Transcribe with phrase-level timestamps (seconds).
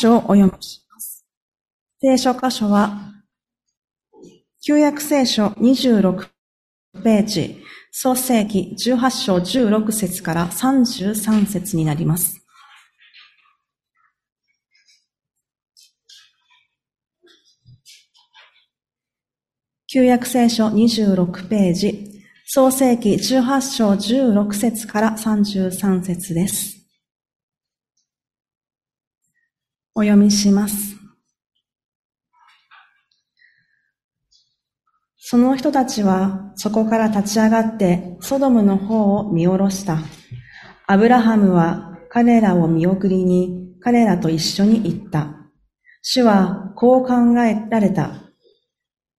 [0.00, 1.26] 書をお読みします。
[2.00, 3.12] 聖書箇所は、
[4.62, 6.28] 旧約聖書26
[7.04, 12.40] ページ、創世記18章16節から33節になります。
[19.86, 26.79] 旧約聖書26ページ、創世記18章16節から33節です。
[30.00, 30.96] お読みします。
[35.18, 39.98] その人たちはそこから立ち上がってソドムの方を見下ろした。
[40.86, 45.36] アブラハムは彼らを見送りに彼らと一緒に行った。
[46.00, 48.22] 主はこう考えられた。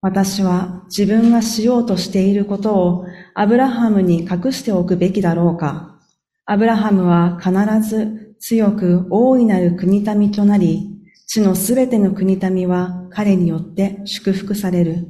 [0.02, 3.06] 私は自分がしようとしていることを
[3.36, 6.00] アブラハムに隠しておくべきだろうか。
[6.46, 10.90] アブラハムは必ず強く大いなる国民となり、
[11.28, 15.08] 地のすべての国民は彼によって祝福される。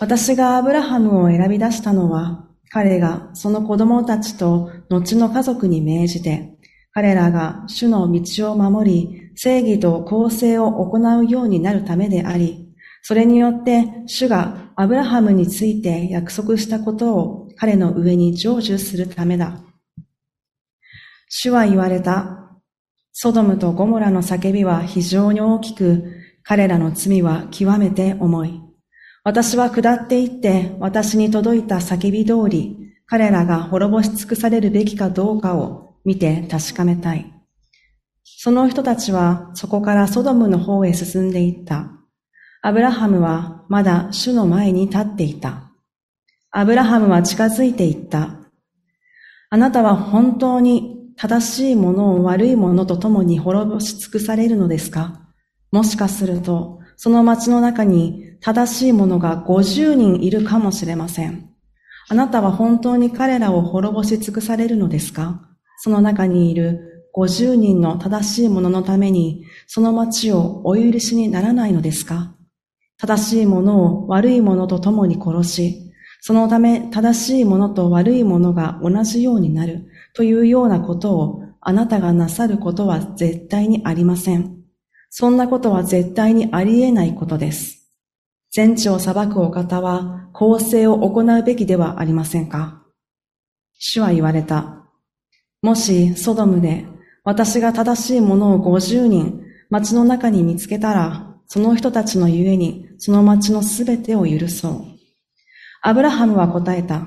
[0.00, 6.56] 私がアブラハムを選び出したのは、彼がその子供たちと後の家族に命じて、
[6.92, 19.60] 彼らが主の道を守り、正義と公正を行うようになるためであり、それによって主がアブラハムについて約束したことを彼の上に成就するためだ。
[21.28, 22.45] 主は言われた。
[23.18, 26.04] ソドムとゴモラの叫びは非常に大きく、
[26.42, 28.60] 彼らの罪は極めて重い。
[29.24, 37.32] 私は下っていって私に届いた叫び通り、彼らが滅ぼし尽くされるべきかどうかを見て確かめたい。
[38.22, 41.90] その人たちはそこからソドムの方へ進んでいった。
[42.60, 45.72] アブラハムはまだ主の前に立っていた。
[46.50, 48.40] アブラハムは近づいていった。
[49.48, 55.22] あなたは本当に正しいものを悪いものと共に滅ぼし尽くされるのですか？
[55.72, 61.50] もしかすると、その町の中に正しいものが50人いるかもしれません。
[62.08, 65.40] あなたは本当に彼らを滅ぼし尽くされるのですか？
[65.78, 72.34] その中にいる50人の正しいもののために、その町をお許しにならないのですか？
[72.98, 75.85] 正しいものを悪いものと共に殺し、
[76.20, 84.56] そのため正しいものと悪いものが同じようになるというようなことをあなたがなさることは絶対にありません。
[85.10, 87.88] そんなことは絶対にあり得ないことです。
[88.50, 92.82] 全地を裁くお方は公正を行うべきではありませんか
[93.78, 94.84] 主は言われた。
[95.62, 96.86] もしソドムで
[97.24, 104.95] 私が正しいものを50人町の中に見つけたらその人たちのゆえに、その町のすべてを許そう。
[105.82, 107.06] アブラハムは答えた。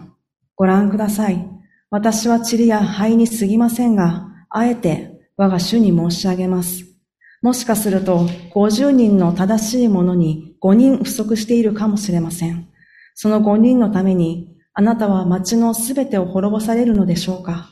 [0.56, 1.48] ご覧ください。
[1.90, 6.86] 私は塵や灰に過ぎませんが、あえて我が主に申し上げます。
[7.42, 12.68] もしかすると、50人の正しいものに5人不足しているかもしれません。
[13.16, 17.70] その5人のために、あなたは町のすべてを滅ぼされるのでしょうか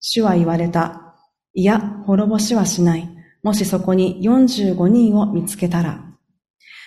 [0.00, 1.16] 主は言われた。
[1.54, 3.08] いや、滅ぼしはしない。
[3.42, 6.04] もしそこに45人を見つけたら、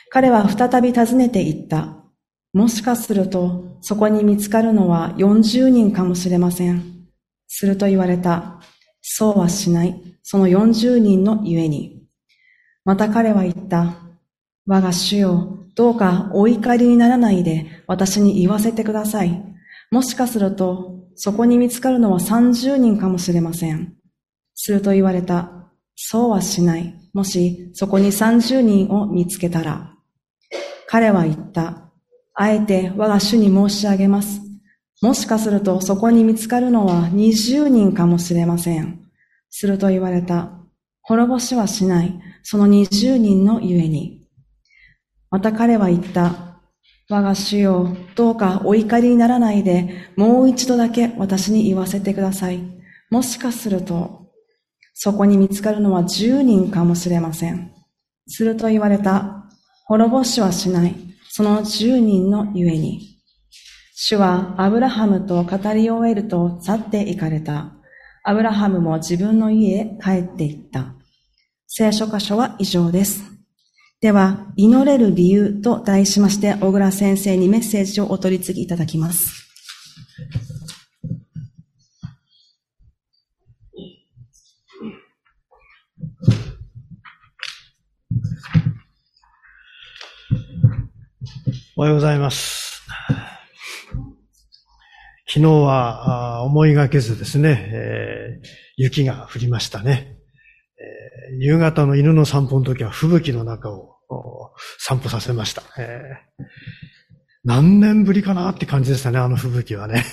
[0.10, 1.97] 彼は再び訪ねて行った。
[2.58, 7.06] もしかすると、そこに見つかるのは40人かもしれません。
[7.46, 8.60] すると言われた。
[9.00, 10.02] そうはしない。
[10.24, 12.02] その40人のゆえに。
[12.84, 13.98] また彼は言った。
[14.66, 19.40] 我が主よ、どうかお怒りにならないで私に言わせてください。
[19.92, 23.94] もしかすると、そこに見つかるのは30人かもしれません。
[24.56, 25.70] すると言われた。
[25.96, 26.96] そうはしない。
[27.14, 29.94] もしそこに30人を見つけたら。
[30.88, 31.87] 彼は言った。
[32.40, 34.42] あえて我が主に申し上げます。
[35.02, 39.00] もしかするとそこに見つかるのは20人かもしれません。
[39.50, 40.52] すると言われた。
[41.02, 42.14] 滅ぼしはしない。
[42.44, 44.28] その20人のゆえに。
[45.32, 46.60] また彼は言った。
[47.10, 52.62] 我が主よ、どうかお怒りにならないで、もう一度だけ私に言わせてください。
[53.10, 54.28] もしかすると、
[54.94, 57.72] そこに見つかるのは10人かもしれません。
[58.28, 59.46] すると言われた。
[59.86, 61.07] 滅ぼしはしない。
[61.38, 63.20] その10人のゆえに。
[63.94, 67.74] 主はアブラハムと語り終えると去って行かれた。
[68.24, 70.96] アブラハムも自分の家へ帰って行った。
[71.68, 73.22] 聖書箇所は以上です。
[74.02, 79.47] では、祈れる理由と題しまして、小倉先生にメッセージをお取り次ぎいただきます。
[91.80, 92.82] おはようございます。
[95.28, 98.48] 昨日は思いがけずですね、えー、
[98.78, 100.18] 雪が降りましたね、
[101.30, 103.94] えー、夕方の犬の散歩の時は吹雪の中を
[104.80, 105.62] 散歩させました。
[105.78, 106.46] えー、
[107.44, 110.04] 何年ぶりかなって感じでしたね、あの吹雪はね。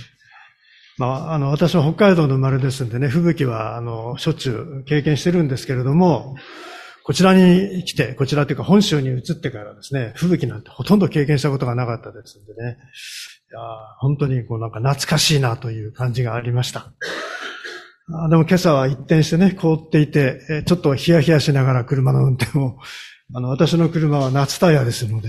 [0.98, 6.36] まあ、あの、私は北海道の生まれですんでね、吹雪は、あの、しょっちゅう経験してるんですけれども、
[7.06, 12.78] こちらに来て、こちらというか本州に移ってからですね、吹雪なんてほとんど経験したことがなかったですんでね、
[13.48, 13.60] いや
[14.00, 16.92] 本当にこうなんか懐かしいなという感じがありました。
[18.12, 22.76] あでも今朝は一転してね、凍っていて、ちょっとヒヤヒヤしながら車の運転を、
[23.34, 25.28] あの、私の車は夏タイヤですので、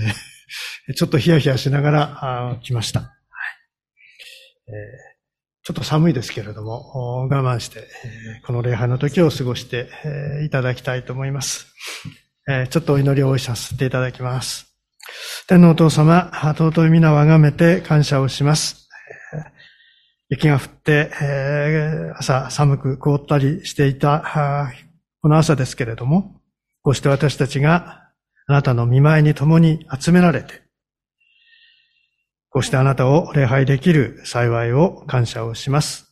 [0.95, 3.01] ちょっとヒヤヒヤしながら来ました。
[3.01, 3.09] はい
[4.69, 5.16] えー
[5.67, 7.89] ちょっと寒いですけれども、我慢して、
[8.45, 9.89] この礼拝の時を過ごして
[10.45, 11.67] いただきたいと思います。
[12.69, 14.73] ちょっとお祈りをさせていただきます。
[15.45, 18.87] 天皇お父様、尊い皆をあがめて感謝をします。
[20.29, 21.11] 雪が降って、
[22.15, 24.71] 朝寒く凍ったりしていた、
[25.21, 26.39] この朝ですけれども、
[26.81, 28.13] こうして私たちが
[28.45, 30.61] あなたの見舞いに共に集められて、
[32.57, 36.11] こうしてあなたを礼拝できる幸いを感謝をします。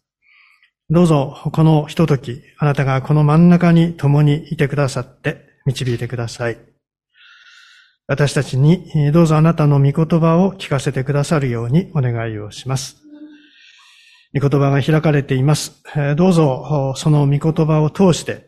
[0.92, 6.60] どうぞ、このひととき、あなたがこの真ん中に共にいてくださって導いてください。
[8.06, 12.98] 私たちにどうぞあなたの御言葉を聞かせてくださるようにお願いをします。
[14.40, 15.82] 御言葉が開かれています。
[16.16, 18.46] どうぞその御言葉を通して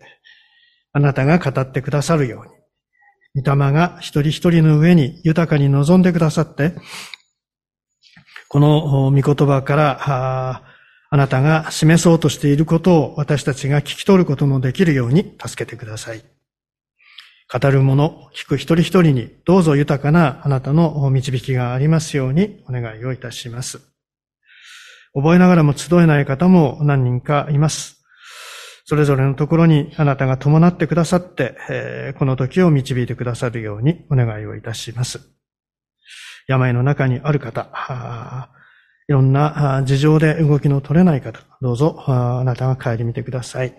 [0.94, 6.76] あなたが語ってくださるように、御霊が一人一人の上に豊かに望んでくださって、
[8.50, 10.64] この御言葉から
[11.10, 16.24] あなたが示そうとしていることを私たちが聞き取ることのできるように助けてください。
[17.50, 23.80] 語る者、聞く一人一人にどうぞ豊かなあなたの導きがありますようにお願いをいたします。
[25.14, 28.04] 覚えながらも集えない方も何人かいます。
[28.84, 35.37] それぞれのところにあなたが伴ってくださって、この時を導いてくださるようにお願いをいたします。
[36.48, 38.50] 病の中にある方、
[39.08, 43.76] いろんな事情で動きの取れない方、どうぞあなたが帰り見てください。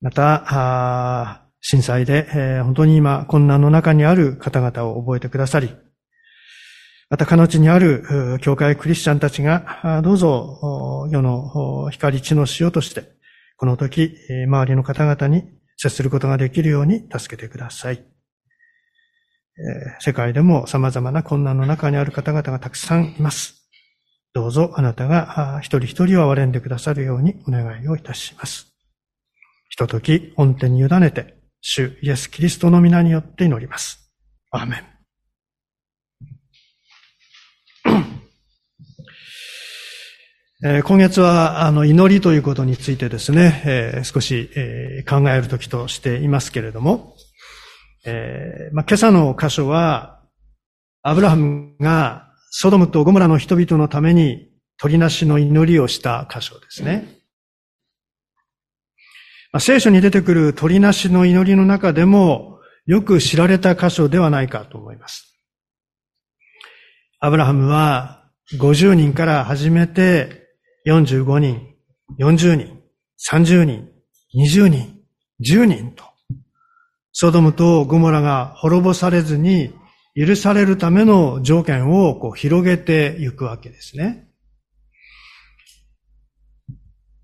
[0.00, 5.74] また、震災で本当に今困難の中にある方々を覚えてくださり、
[7.10, 13.12] また、彼地にある教会クリスチャンたちが、どうぞ世の光地の塩として、
[13.56, 15.44] この時、周りの方々に
[15.76, 18.02] 接することができるように助けてください。
[19.98, 23.68] 世界でも様々な困難の中にある方々がたくさんいます。
[24.32, 28.68] どうぞあなたが一人一人を憐れんでくださるようにお願いをいたします。
[29.70, 34.12] ひととき、恩手に委ねて、主イエス・キリストの皆によって祈ります。
[34.50, 34.84] アーメン。
[40.78, 47.16] え今月はあの祈りということについてですね、えー、少し、えー、考える時としていますけれども、
[48.04, 50.22] えー、まあ、今朝の箇所は、
[51.02, 57.20] アブラハムがソドムとゴムラの人々のために鳥なしの祈りをした箇所ですね。
[59.52, 65.36] まあ、聖書に出てくる鳥なしの祈りの中でもよく知られた箇所ではないかと思います。
[67.18, 70.48] アブラハムは50人から始めて
[70.86, 71.74] 45人、
[72.18, 72.80] 40人、
[73.30, 73.88] 30人、
[74.34, 75.00] 20人、
[75.40, 76.09] 10人と
[77.12, 79.72] ソドムとゴモラが滅ぼされずに
[80.14, 84.28] 許されるための条件をこう広げていくわけですね。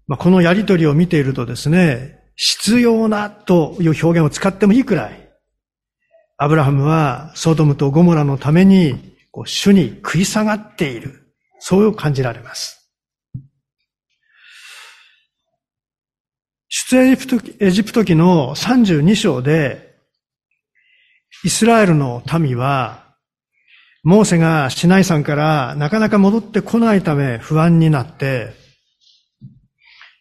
[0.07, 5.31] まあ、このやりとりを見ているとですね、必要なという表現を使ってもいいくらい、
[6.37, 11.23] アブラハムはソドムとゴモラのためにこう主に食い下がっている。
[11.59, 12.77] そう感じられます。
[16.69, 19.86] 出エジプトエジプト記の32章で、
[21.47, 23.05] イスラエルの民は、
[24.03, 28.53] モーセがシナイ山からなかなか戻ってこないため不安になって、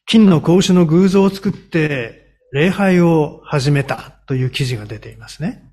[0.06, 5.64] 金の格子の偶像を作って礼拝を始めたという記事が出ていますね。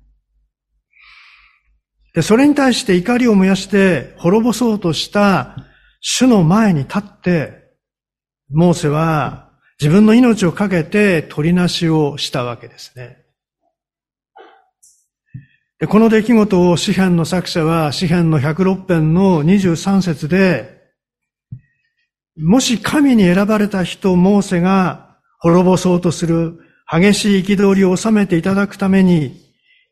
[2.15, 5.55] で、それに対して怒りを燃やして滅ぼそうとした
[6.01, 7.75] 主の前に立って、
[8.49, 13.22] モーセは自分の命を懸けて取りなしをしたわけですね。
[15.87, 20.81] この出来事を詩篇の作者は詩篇の106編の23節で、
[22.37, 26.59] もし神に選ばれた人、モーセが滅ぼそうとする
[26.89, 29.41] 激しい憤りを収めていただくために、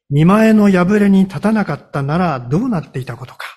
[0.10, 3.48] 見前の破れに立たなかったならどうなっていたことか。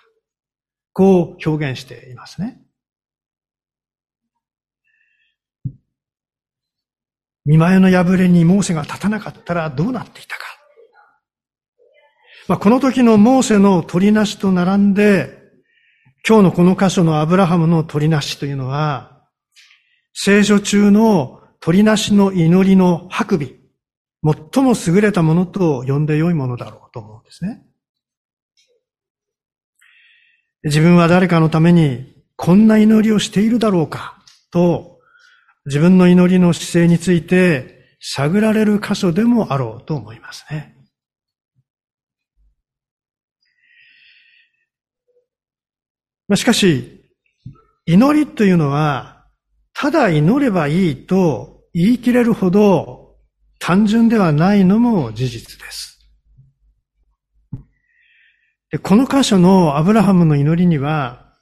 [0.92, 2.60] こう表現していますね。
[7.44, 10.53] 見前の破れにモーセが立たなかったらどうなっていたか。
[12.46, 15.42] まあ、この時のモーセの取りなしと並んで、
[16.28, 19.22] 今日のこの箇所のアブラハムの取りなしというのは、
[20.12, 23.38] 聖書中の取りなしの祈りの白尾、
[24.52, 27.62] 最も優れたものと呼んで良いものだろうと思うんですね。
[30.64, 34.18] 自分は誰かのためにこんな祈りをしているだろうか
[34.50, 34.98] と
[35.66, 40.73] 自分の祈りの姿勢について探られる箇所でもあろうと思いますね。
[46.36, 47.04] しかし、
[47.86, 49.26] 祈りというのは、
[49.74, 53.16] ただ祈ればいいと言い切れるほど
[53.58, 55.98] 単純ではないのも事実です。
[58.70, 61.32] でこの箇所のアブラハムの祈りには、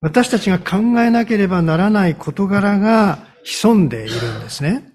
[0.00, 4.93] 私たちが考えなければならない事柄が潜んでいるんですね。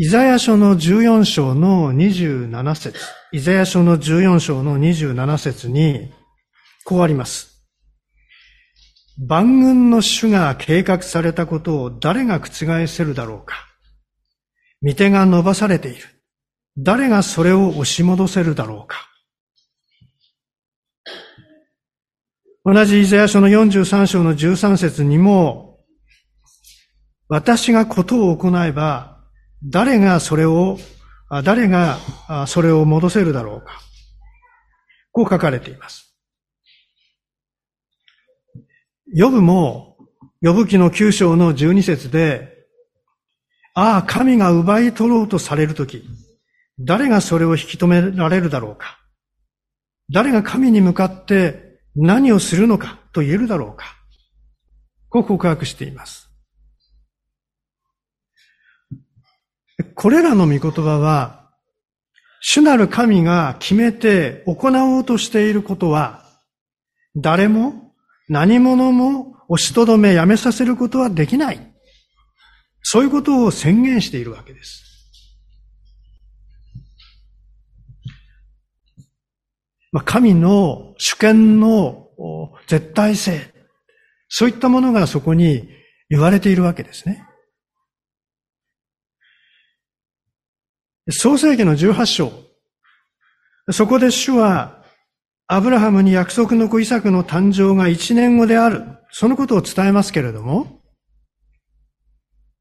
[0.00, 2.96] イザヤ書の14章の27節
[3.32, 6.12] イザヤ書の14章の27節に、
[6.84, 7.66] こうあります。
[9.18, 13.56] 万軍の主が計画されたことを誰が覆せるだろうか。
[14.80, 16.04] 見手が伸ばされている。
[16.76, 18.98] 誰がそれを押し戻せるだろうか。
[22.64, 25.80] 同じイザヤ書の43章の13節にも、
[27.26, 29.17] 私がことを行えば、
[29.64, 30.78] 誰がそれを、
[31.44, 31.98] 誰が
[32.46, 33.80] それを戻せるだろうか。
[35.12, 36.14] こう書かれています。
[39.12, 39.96] ヨブも、
[40.40, 42.56] ヨブ記の9章の12節で、
[43.74, 46.04] ああ、神が奪い取ろうとされるとき、
[46.78, 48.98] 誰がそれを引き止められるだろうか
[50.10, 53.96] 誰が神に向かって何をするのかと言えるだろうか
[55.08, 56.27] こう告白しています。
[59.98, 61.50] これらの御言葉は、
[62.40, 66.24] 主なる神が決めて行おうとしていることは、
[67.16, 67.94] 誰も
[68.28, 71.74] 何者も押しとどめやめさせることはできない。
[72.80, 74.84] そういうことを宣言しているわけです。
[79.90, 82.06] まあ神の主権の
[82.68, 83.52] 絶対性、
[84.28, 85.68] そういったものがそこに
[86.08, 87.27] 言われているわけですね。
[91.10, 92.32] 創世記の18章。
[93.70, 94.82] そこで主は、
[95.46, 98.84] アブラハムに約束の子イサクの誕生が一年後である。
[99.10, 100.82] そのことを伝えますけれども、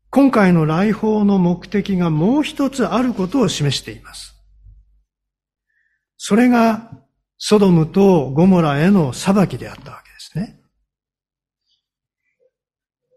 [0.10, 4.36] 今回の来訪の目的がもう一つあることを示しています。
[6.18, 6.90] それが
[7.38, 10.62] ソドムとゴモラへの裁きであったわけですね。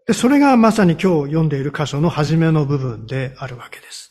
[0.07, 4.10] で、それがまさに今日読んでいる箇所の初めの部分であるわけです。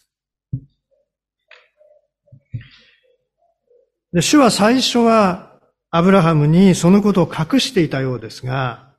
[4.12, 8.90] で、主は最初はアブラハムにそのことを隠していたようですが、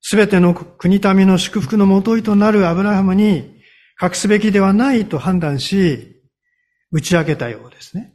[0.00, 3.60] すべての国民の祝福のもといとなるアブラハムに
[4.00, 6.20] 隠すべきではないと判断し、
[6.90, 8.14] 打ち明けたようですね。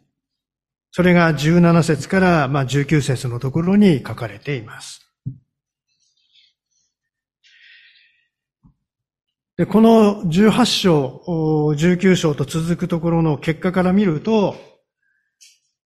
[0.91, 5.05] それが17節からまあ19節のところに書かれています。
[9.58, 11.22] でこの18章、
[11.75, 14.55] 19章と続くところの結果から見ると、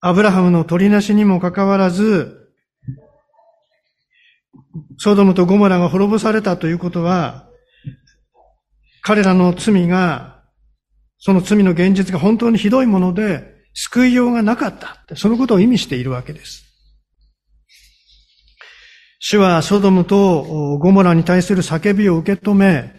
[0.05, 2.49] アブラハムの取りなしにもかかわらず、
[4.97, 7.47] ソドムとゴモラが滅ぼされたということは、
[9.01, 10.43] 彼らの罪が、
[11.19, 15.15] その罪の現実が本当にひどいもので、救いようがなかった。
[15.15, 16.65] そのことを意味しているわけです。
[19.19, 22.91] 主はソドムとゴモラに対する叫びを受け止め、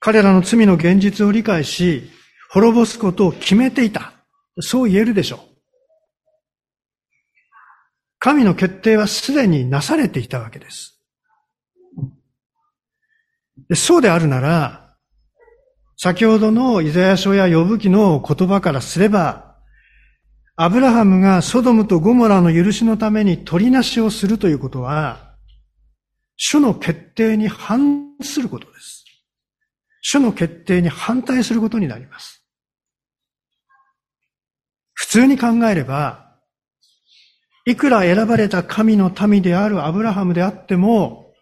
[0.00, 2.04] 彼らの罪の現実を理解し、
[2.48, 4.14] 滅ぼすことを決めていた。
[4.60, 5.53] そう言えるでしょう。
[8.24, 10.98] 神の決定はすでになされていたわけです。
[13.74, 14.96] そうであるなら、
[15.98, 19.58] 先ほどのイザヤ書や呼ぶ記の言葉からすれば、
[20.56, 25.34] アブラハムがソドムとゴモラの許しのために取りなしをするということは、
[26.38, 29.04] 主の決定に反することです。
[30.00, 32.42] 主の決定に反対することになります。
[34.94, 36.23] 普通に考えれば、
[37.66, 41.32] いくら選ばれた神の民であるアブラハムであっても、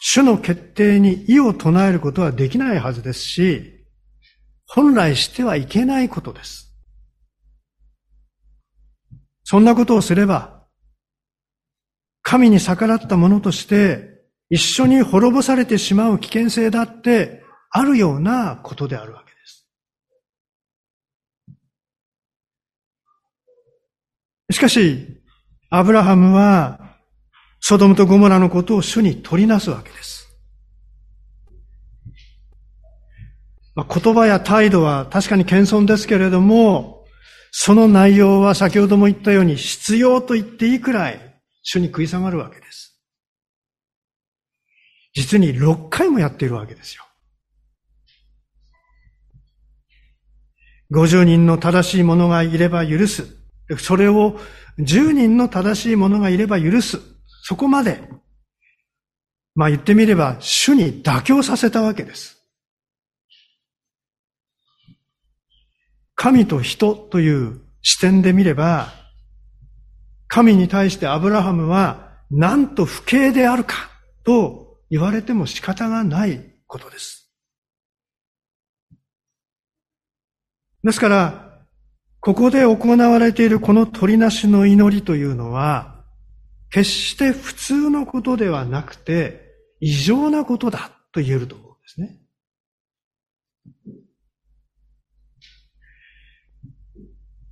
[0.00, 3.86] 主の決定に異を唱えることはできないはずですし、
[4.66, 6.72] 本来してはいけないことです。
[9.44, 10.62] そんなことをすれば、
[12.22, 19.68] 神に逆らった者として一緒に滅ぼされてしまう危険性だってあるようなことであるわけです。
[24.52, 25.21] しかし、
[25.74, 26.98] アブラハムは、
[27.60, 30.28] ソドムとゴモラのことを主に取りなすわけです。
[33.74, 37.06] まあ、言葉や態度は確かに謙遜ですけれども、
[37.52, 43.00] その内容は先ほども言ったように必要と言っていいくらい主に食い下がるわけです。
[45.14, 47.02] 実に6回もやっているわけですよ。
[50.92, 53.41] 50人の正しい者がいれば許す。
[53.78, 54.38] それを
[54.78, 57.00] 10人の正しい者がいれば許す。
[57.44, 58.00] そこまで。
[59.54, 62.38] まあ言ってみれば、主に妥協させたわけです。
[66.14, 68.92] 神と人という視点で見れば、
[70.28, 73.90] 神に対してアブラハムは、なんと不敬であるか
[74.24, 77.30] と言われても仕方がないことです。
[80.82, 81.51] ですから、
[82.22, 86.04] ここで行われているこの鳥なしの祈りというのは、
[86.70, 89.50] 決して普通のことではなくて、
[89.80, 92.20] 異常なことだと言えると思うんですね。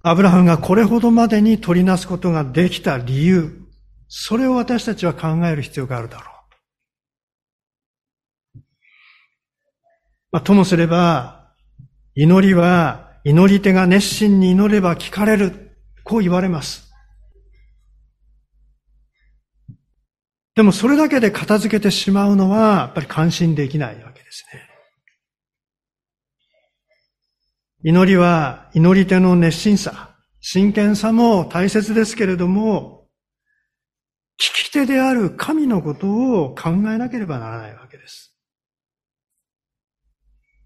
[0.04, 3.66] アブラハムがこれほどまでに取りなすことができた理由、
[4.06, 6.30] それを私たちは考える必要があるだろ
[8.54, 8.60] う。
[10.30, 11.52] まあ、ともすれば、
[12.14, 15.76] 祈りは祈り手が熱心に祈れば聞かれる。
[16.04, 16.90] こう言われます。
[20.54, 24.68] でもそれだけで片付けてしまうのは、やっぱり感心できないわけですね。
[27.82, 33.08] 祈りは祈り手の熱心さ、真剣さも大切ですけれども、
[34.38, 38.36] 聞き手である神のことを考えなければならないわけです。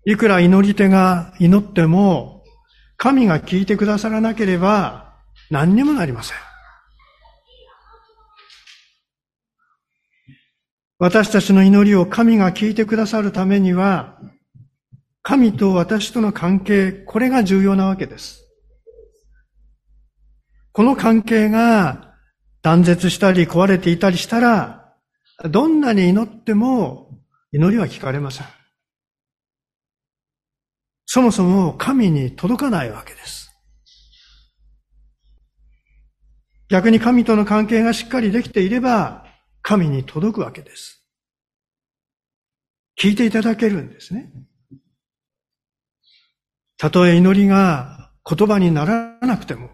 [0.06, 2.33] いくら祈り手が祈っても、
[3.04, 5.12] 神が聞いてくださらなければ
[5.50, 6.36] 何にもなりません。
[10.98, 14.18] 私たちの祈りを神が聞いてくださるためには、
[15.20, 18.42] 神と私との関係、これが重要なわけです。
[20.72, 22.14] この関係が
[22.62, 24.94] 断絶したり壊れていたりしたら、
[25.50, 27.10] どんなに祈っても
[27.52, 28.46] 祈りは聞かれません。
[31.06, 33.50] そもそも神に届かないわけです。
[36.68, 39.24] 逆に神との関係がしっかりできていれば、
[39.62, 41.06] 神に届くわけです。
[43.00, 44.32] 聞いていただけるんですね。
[46.76, 49.70] たとえ祈りが言葉にならなくても、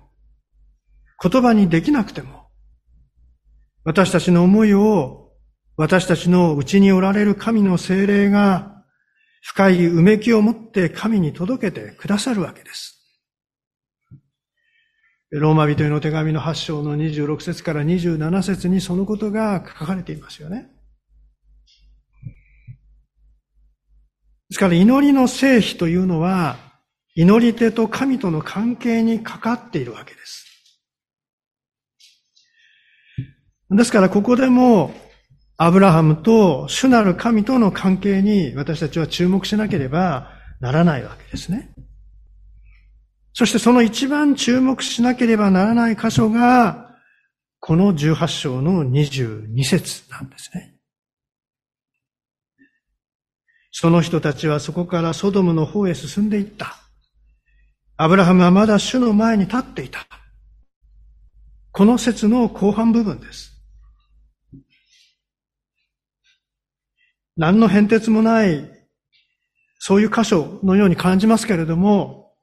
[1.23, 2.49] 言葉にできなくても、
[3.85, 5.31] 私たちの思いを
[5.77, 8.80] 私たちのうちにおられる神の精霊が
[9.41, 13.01] 深いうめきを持って神に届けてくださるわけです。
[15.31, 20.69] ローマ人への手紙の8章の26節から27節にそのことが書かれていますよね。
[24.51, 26.57] ですから祈りの聖否というのは、
[27.15, 30.47] 祈り手と神との関係にかかっているわけです。
[33.71, 34.93] ですからここでも
[35.63, 41.71] アブラハムと主なる神との関係に私たちは注目しなければならないわけですね。
[43.35, 46.97] そしてその一番注目しなければならない箇所が、
[47.59, 50.77] この18章の22節なんですね。
[53.71, 56.75] その人たちはそこからソドムの方へ進んでいった。
[57.99, 60.07] アブラハムはまだ主の前に立っていた。
[61.71, 63.60] この説の後半部分です。
[67.41, 68.71] 何の変哲もない、
[69.79, 72.35] そういう箇所のように感じますけれども、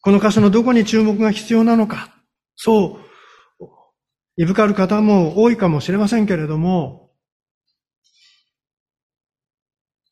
[0.00, 2.12] この箇所のどこに注目が必要なのか、
[2.56, 2.98] そ
[3.60, 3.64] う、
[4.38, 7.12] いぶかる方も多いかもしれませんけれども、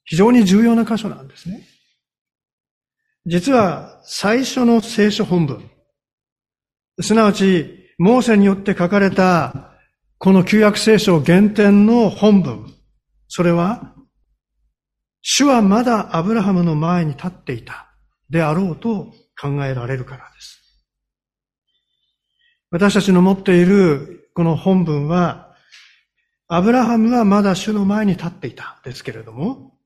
[0.04, 1.66] 非常に重要な箇所なんですね。
[3.26, 5.68] 実は最初の聖書本文、
[7.00, 9.68] すなわち、モーセによって書かれた
[10.20, 12.74] この旧約聖書原点の本文、
[13.28, 13.94] それは、
[15.22, 17.92] 主はまだアブラハムの前に立っていた
[18.28, 20.60] であろうと考えられるからです。
[22.72, 25.54] 私たちの持っているこの本文は、
[26.48, 29.78] アブラハムはまだ主の前に立っていたですけれども、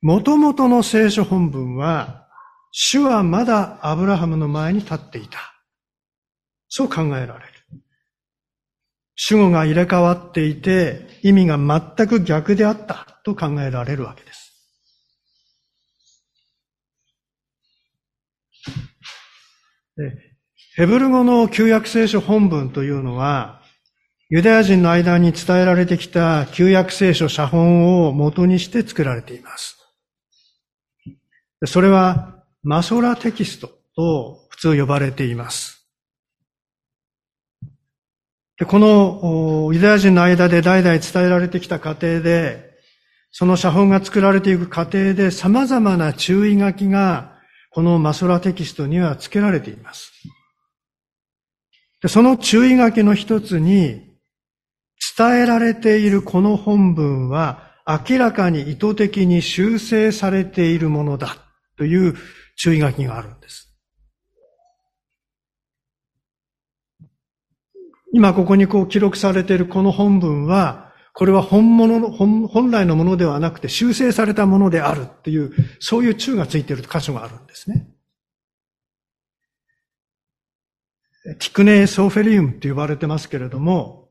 [0.00, 2.26] 元々の聖書本文は、
[2.72, 5.38] 主はまだアブラハムの前に立っていた。
[6.68, 7.51] そう考えられる。
[9.24, 14.52] 主語が入れ替わっていて、意味が全く逆であったと考えられるわけです。
[20.74, 23.62] ヘブル語の旧約聖書本文というのは、
[24.28, 29.78] ユダヤ人の間に伝えられてきた旧約聖書写本を元にして作られています。
[31.66, 35.81] それはマソラテキストと普通呼ばれています。
[38.66, 42.70] このユダヤ人の間で代々伝えられてきた過程で、
[43.30, 47.38] その写本が作られていく過程で様々な注意書きが
[47.70, 50.12] このマソラテキストには付けられています。
[52.02, 54.12] でその注意書きの一つに、
[55.16, 61.36] 伝えられているこの本文は明らかに意図的に修正されているものだ
[61.76, 62.14] という
[62.56, 63.61] 注意書きがあるんです。
[68.12, 77.88] 今ここにこう記録されているこの本文は、これは本物の、本来のものではなくて修正されたものであるっていう、そういう注がついている箇所があるんですね。
[81.24, 84.10] ティクネー・ソーフェリウムって呼ばれてますけれども、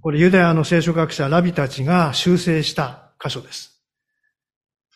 [0.00, 3.82] これユダヤの聖書学者ラビたちが修正した箇所です。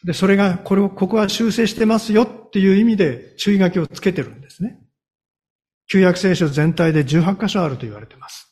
[0.04, 4.78] で、それが、これを、ここは修正してますよっていう意味で注意書きをつけてるんですね。
[5.86, 8.48] 旧約聖書全体で18箇所あると言われています。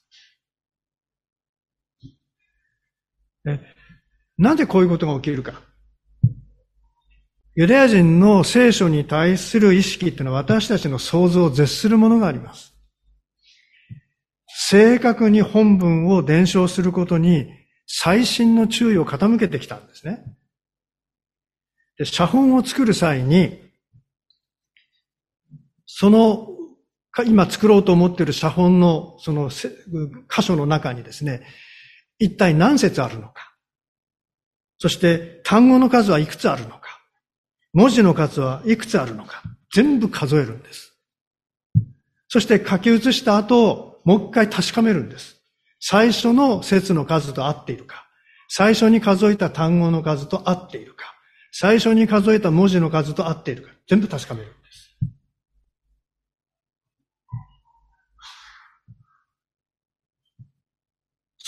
[4.36, 5.62] なんでこういうことが起きるか。
[7.54, 12.74] ユダヤ人の聖書に対する意識っていうのは私たちの想像を絶するものがあります。
[14.46, 17.48] 正確に本文を伝承することに
[17.86, 20.24] 最新の注意を傾けてきたんですね。
[21.98, 23.58] で写本を作る際に、
[25.86, 26.48] その、
[27.26, 31.42] 今作ろうと思っている写本のその箇所の中にですね、
[32.18, 33.54] 一体何節あるのか。
[34.78, 37.00] そして単語の数はいくつあるのか。
[37.72, 39.42] 文字の数はいくつあるのか。
[39.72, 40.94] 全部数えるんです。
[42.28, 45.36] そして書き写した後、もう一回確かめるんです。
[45.80, 48.06] 最初の説の数と合っているか、
[48.48, 51.14] 最初に数えた単語の数と合っているか、
[51.52, 54.96] 最初に数えた文字の数と合っているか、全部確かめるんです。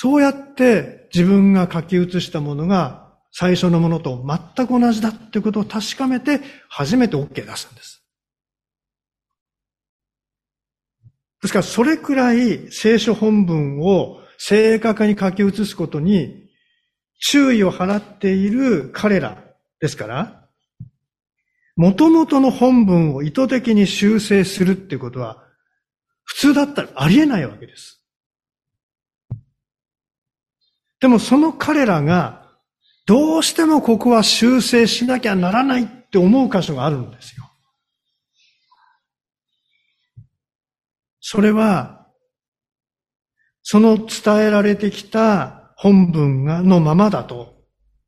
[0.03, 4.21] そうやって自分が書き写したものが最初のものと
[4.57, 8.05] 全く同じだってことを確かめて初めて OK 出すんです。
[11.41, 16.51] ですからそれくらい聖書本文を正確に書き写すことに
[17.21, 19.39] 注意を払っている彼ら
[19.79, 20.49] ですから、
[21.77, 25.45] 元々の本文を意図的に修正するっていうことは、
[26.25, 28.02] 普通だったらありえないわけです。
[31.03, 32.47] でもその彼らが、
[33.07, 37.51] どうしてもここは修正しなきゃならないって思う箇所があるんですよ。
[41.21, 42.07] それは、
[43.65, 47.57] その伝えられてきた本文がのままだと、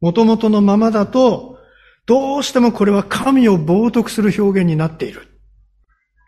[0.01, 1.59] 元々のままだと、
[2.07, 5.41] どうしてもこれは神を冒涜する表現になっている。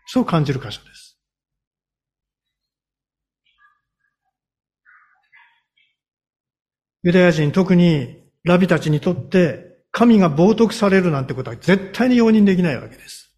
[0.07, 1.06] そう感じる箇所です。
[7.03, 13.35] ユダヤ人、特にラビたちにとって、神が冒涜されるなんてことは絶対に容認できないわけです。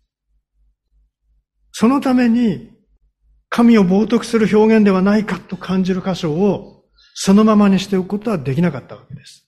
[1.71, 2.71] そのために、
[3.49, 6.79] 神を冒涜する表現ではないかと感じる箇所を
[7.15, 9.47] そのままにしておくことはできなかったわけです。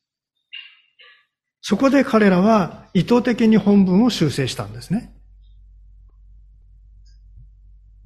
[1.62, 5.13] そこで彼らは意図的に本文を修正したんですね。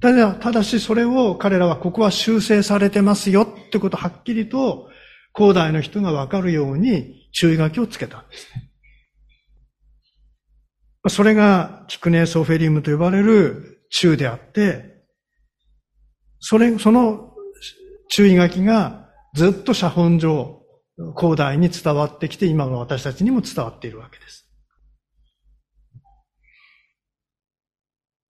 [0.00, 4.90] ただ、ただしそれを彼らはここは修正されてますよってことをはっきりと
[5.36, 8.70] 広大の人がわかるように注意書きをつけたんですね。
[11.08, 15.04] それがキクネソフェリウムと呼ばれる中であって、
[16.40, 17.34] それ、その
[18.08, 20.62] 注意書きがずっと写本上、
[21.16, 24.48] 広大に伝わってきて、今の私たちにも伝わっているわけです。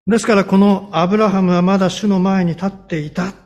[0.08, 3.45] ですから、このアブラハムはまだ主の前に立っていた。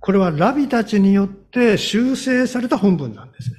[0.00, 3.56] これはラビたちによって修正された本文なんですね。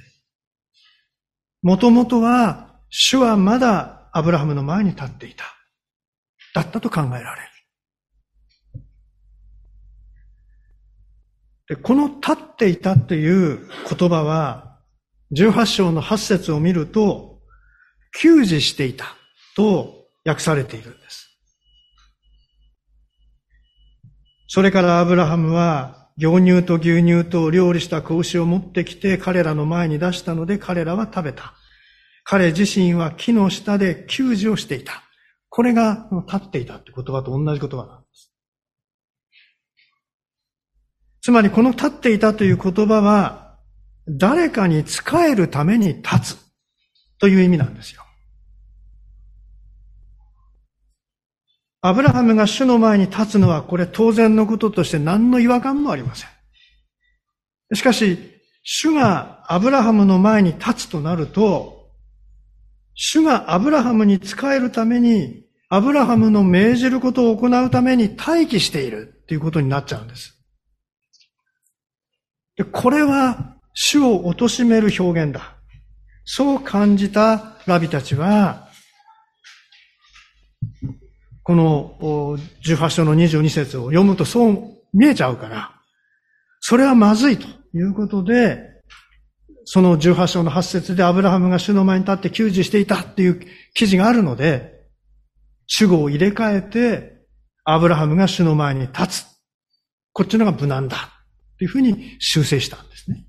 [1.62, 5.44] もともとは、主はまだアブラハムの前に立っていた。
[6.54, 7.48] だったと考えられる。
[11.68, 14.78] で、この立っていたという言葉は、
[15.32, 17.40] 18章の8節を見ると、
[18.20, 19.16] 給仕していた
[19.56, 21.26] と訳されているんです。
[24.48, 31.54] それからアブラハムは牛乳と牛乳と料理した子牛を持ってきて彼らの前に出したので彼らは食べた。
[32.24, 35.02] 彼自身は木の下で給仕をしていた。
[35.48, 38.32] これが立っていたって言葉と同じ言葉なんです。
[41.20, 43.58] つまりこの立っていたという言葉は
[44.08, 46.38] 誰かに仕えるために立つ
[47.18, 48.05] という意味なんですよ。
[51.86, 57.76] アブラハムが主の前に立つのはこれ当然のこととして何の違和感もありません。
[57.76, 58.18] しかし、
[58.64, 61.90] 主がアブラハムの前に立つとなると、
[62.94, 70.36] 主がアブラハムに仕えるために、アブラハムの命じることを行うために待機しているっていうことになっちゃうんです。
[72.56, 75.54] でこれは主を貶める表現だ。
[76.24, 78.65] そう感じたラビたちは、
[81.46, 81.94] この
[82.64, 85.80] 18章の22節を読むとそう見えちゃうから、
[86.58, 88.58] それはまずいということで、
[89.64, 93.40] その18章の8節でアブラハムが主の前に立って救助していたっていう
[93.74, 94.88] 記事があるので、
[95.68, 97.12] 主語を入れ替えて、
[97.62, 99.26] アブラハムが主の前に立つ。
[100.12, 101.12] こっちのが無難だ。
[101.58, 103.24] というふうに修正したんですね。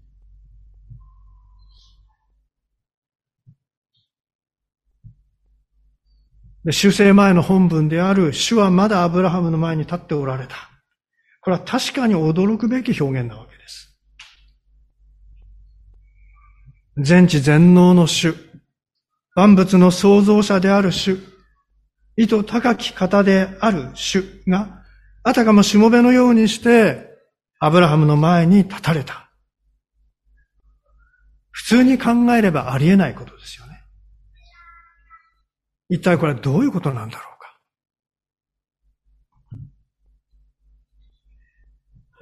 [6.72, 10.56] 修正前の本文である、主はまだアブラハムの前に立っておられた。
[11.42, 13.98] これは確かに驚くべき表現なわけです。
[16.98, 18.36] 全知全能の主、
[19.36, 21.20] 万物の創造者である主、
[22.18, 24.84] 意図高き方である主が、
[25.24, 27.08] あたかもしもべのようにして、
[27.60, 29.30] アブラハムの前に立たれた。
[31.52, 33.67] 普通に考えればありえないことですよ。
[35.90, 37.58] 一体これはどういうことなんだろうか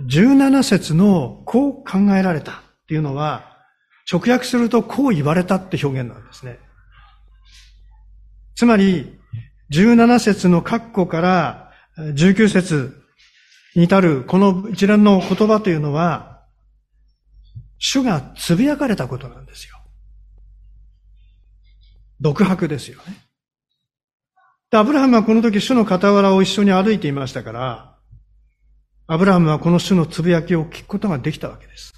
[0.08, 2.56] ？17節のこう考えられたっ
[2.88, 3.56] ていうのは、
[4.12, 6.60] 直訳するとこう言われたって表現なんですね。
[8.56, 9.20] つまり、
[9.72, 13.02] 17節の括弧から19節
[13.76, 16.44] に至るこの一連の言葉というのは、
[17.80, 19.76] 主がつぶやかれたことなんですよ。
[22.22, 23.25] 独白ですよね。
[24.78, 27.96] アブラハムはこの時主の傍らを一緒に歩いていましたから、
[29.08, 31.94] アブラハムはこの主のつぶやきを聞くことができたわけです。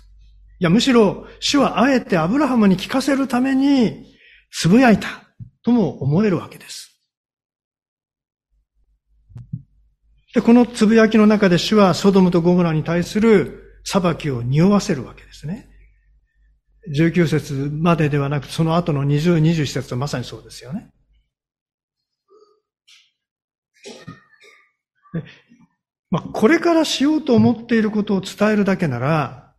[0.59, 4.05] いや、むしろ主はあえてアブラハムに聞かせるために
[4.51, 5.07] つぶやいた
[5.63, 6.99] とも思えるわけです。
[10.33, 15.69] で、このつぶやきの中で主はソドムとゴムラに対する裁きを匂わせるわけですね。
[16.95, 20.89] 19節までではなく、その後の20、21節とまさにそうですよね。
[26.09, 29.53] まあ、これからしようと思っていることを伝えるだけなら、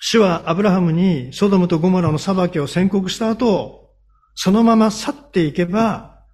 [0.00, 3.94] 主はアブラハムにソドムとゴモラの裁きを宣告した後、
[4.34, 6.24] そのまま去っていけば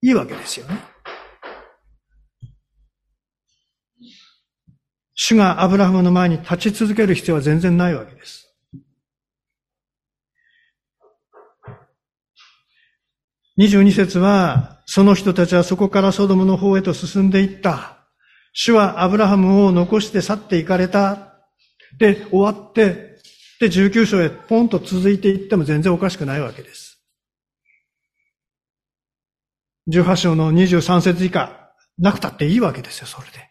[0.00, 0.78] いいわけですよね。
[5.14, 8.54] 主がアブラハムの前に立ち続ける必要は全然ないわけです。
[13.58, 18.06] 22節は、その人たちはそこからソドムの方へと進んでいった。
[18.52, 21.34] 主はアブラハムを残して去っていかれた。
[21.98, 23.18] で、終わって、
[23.58, 27.02] で、19章へポンと続いていっても全然おかしくないわけです。
[29.88, 33.50] 18章の23節以下、なくたっていいわけですよ、それで。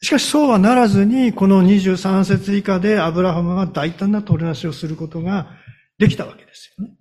[0.00, 5.50] しかしそうはならずに、この23節以下でアブラハムが大胆な取りなしをすることが
[5.98, 6.94] できたわけですよね。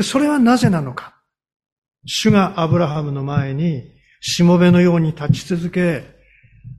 [0.00, 1.20] それはなぜなのか。
[2.06, 6.04] 主がアブラハムの前に、しもべのように立ち続け、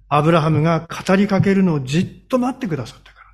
[0.09, 3.25] アブラハムが語りかけるのをじっと待ってくださったから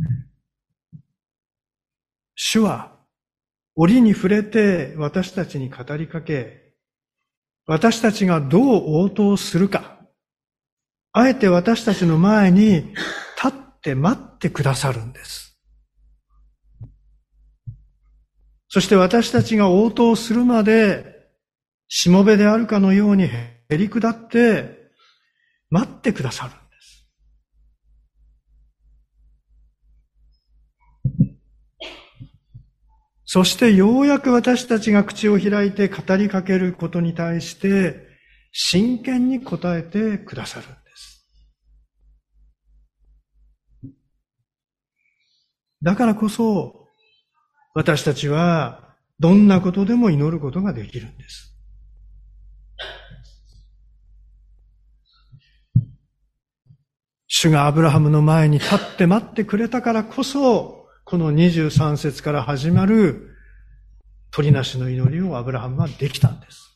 [0.00, 0.24] です。
[2.34, 2.96] 主は、
[3.74, 6.74] 折に触れて私たちに語りかけ、
[7.66, 9.98] 私たちがどう応答するか、
[11.12, 12.94] あえて私たちの前に
[13.78, 15.56] って待ってくださるんです。
[18.68, 21.16] そして私たちが応答するまで、
[21.88, 24.90] しもべであるかのようにへり下って
[25.70, 26.58] 待ってくださるんで
[31.30, 31.38] す。
[33.24, 38.06] そしてようやく私たちが口を開いて語りかけることに対して
[38.52, 40.66] 真剣に答えてくださる。
[45.82, 46.86] だからこそ、
[47.74, 51.54] 私たちはどんなことでも祈ることができるんです。
[57.26, 63.36] 主がアブラハムの前に立って待ってくれたからこそ、この23節から始まる
[64.30, 66.68] 鳥なしの祈りをアブラハムはできたんです。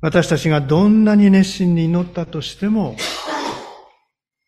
[0.00, 2.96] 私たちがどんなに熱心に祈ったとしても、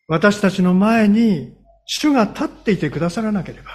[0.07, 1.53] 私たちの前に
[1.85, 3.71] 主が立っていてくださらなければ、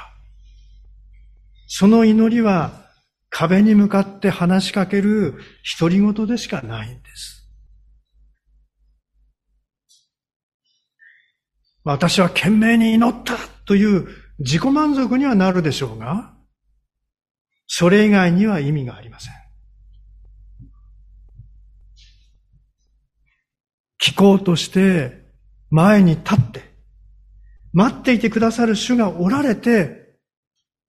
[1.67, 2.87] その祈りは
[3.29, 5.41] 壁に向かって話しかける
[5.79, 7.49] 独り言でしかないんです。
[11.83, 16.35] 私は懸命に祈ったという自己満足にはなるでしょうが、
[17.67, 19.35] それ以外には意味がありません。
[24.05, 25.20] 聞こうとして
[25.71, 26.63] 前に立って、
[27.73, 30.17] 待っていてくださる主がおられて、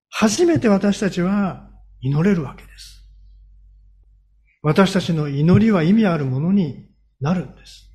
[0.10, 1.70] 初めて私たちは
[2.02, 3.08] 祈れるわけです。
[4.64, 6.90] 私たちの祈りは意味あるものに
[7.20, 7.88] なるんです。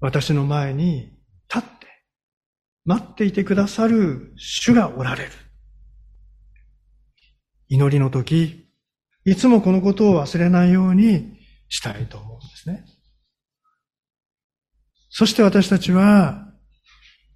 [0.00, 1.12] 私の前に
[1.52, 1.86] 立って、
[2.84, 5.30] 待っていてくださる主がおられる。
[7.68, 8.68] 祈りの時、
[9.24, 12.84] いつもこのことを忘れないようにしたいと思うんですね。
[15.10, 16.46] そして私たちは、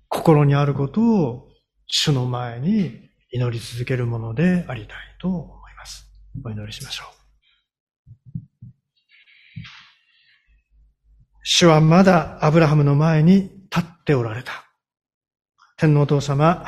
[0.09, 1.49] 心にあることを
[1.87, 6.07] 主の前に祈り続けるものでありたいと思います。
[6.45, 7.23] お祈りしましょう。
[11.43, 14.53] 主はまだアブラハムの前に立っておられた。
[15.77, 16.65] 天皇お父様、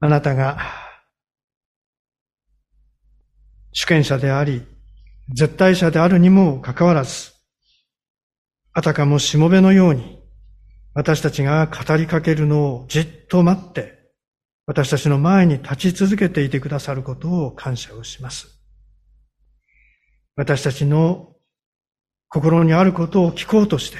[0.00, 0.58] あなたが
[3.72, 4.66] 主権者であり、
[5.32, 7.32] 絶対者であるにもかかわらず、
[8.72, 10.20] あたかもしもべのように、
[10.94, 13.98] 私たちが語りかけるのをじっと待って、
[14.66, 18.48] 私たちの前に立ち続けていてくださることを感謝をします。
[20.36, 21.34] 私たちの
[22.28, 23.98] 心にあることを聞こうとして、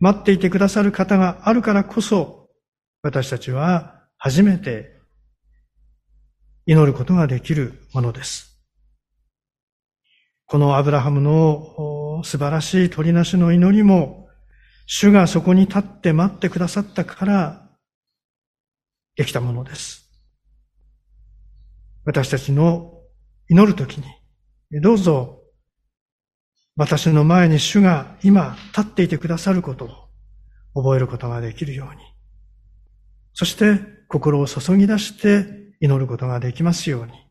[0.00, 2.48] 待っていてくださる方があるからこそ、
[3.02, 4.98] 私たちは初めて
[6.66, 8.53] 祈ることができるものです。
[10.54, 14.28] このアブラハムの素晴らしい鳥なしの祈りも、
[14.86, 17.68] 主がそこに立って待ってくださったから
[19.16, 20.08] できたものです。
[22.04, 23.00] 私たちの
[23.48, 25.42] 祈るときに、どうぞ
[26.76, 29.86] 私の前に主が今立っていてくださること
[30.72, 32.00] を覚えることができるように、
[33.32, 37.23] そして心を注ぎ出して祈ることができますように、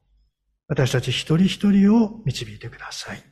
[0.67, 3.23] 私たち一人一人を導いてください。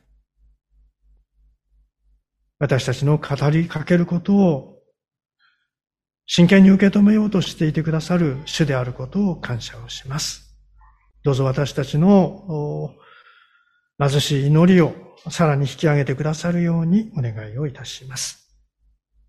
[2.58, 4.78] 私たちの語りかけることを
[6.26, 10.56] 真剣に受け止めようとしていてくださる主であることを感謝をします。
[11.24, 12.94] どうぞ私たちの
[13.98, 14.94] 貧しい祈りを
[15.28, 18.48] さらに引き上げてくださるようにお願いをいたします。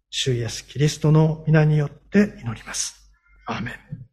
[0.10, 3.12] 主イエス・キリストの皆によって祈ります。
[3.48, 4.13] アーメン。